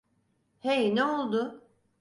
Hey, 0.61 0.95
ne 0.95 1.03
oldu? 1.03 1.67